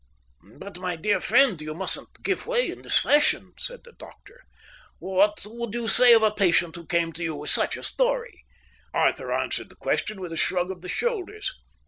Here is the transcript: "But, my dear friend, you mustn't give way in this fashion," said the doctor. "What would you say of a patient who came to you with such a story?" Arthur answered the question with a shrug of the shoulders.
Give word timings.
"But, 0.57 0.79
my 0.79 0.95
dear 0.95 1.19
friend, 1.21 1.61
you 1.61 1.75
mustn't 1.75 2.23
give 2.23 2.47
way 2.47 2.71
in 2.71 2.81
this 2.81 2.97
fashion," 2.97 3.53
said 3.59 3.83
the 3.83 3.91
doctor. 3.91 4.41
"What 4.97 5.45
would 5.45 5.75
you 5.75 5.87
say 5.87 6.13
of 6.15 6.23
a 6.23 6.31
patient 6.31 6.75
who 6.75 6.87
came 6.87 7.13
to 7.13 7.23
you 7.23 7.35
with 7.35 7.51
such 7.51 7.77
a 7.77 7.83
story?" 7.83 8.43
Arthur 8.95 9.31
answered 9.31 9.69
the 9.69 9.75
question 9.75 10.19
with 10.19 10.31
a 10.33 10.37
shrug 10.37 10.71
of 10.71 10.81
the 10.81 10.89
shoulders. 10.89 11.53